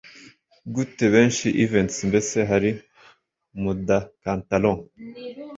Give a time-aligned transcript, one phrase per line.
[0.73, 2.71] Gute benshi Events Mbese Hari
[3.61, 4.77] mu Decathalon